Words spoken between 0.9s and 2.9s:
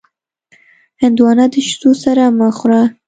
هندوانه د شیدو سره مه خوره.